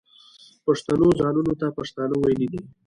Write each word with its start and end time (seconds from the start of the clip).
پښتنو 0.65 1.07
ځانونو 1.19 1.53
ته 1.59 1.67
پښتانه 1.77 2.15
ویلي 2.17 2.47
دي. 2.53 2.61